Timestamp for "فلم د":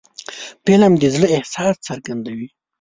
0.63-1.03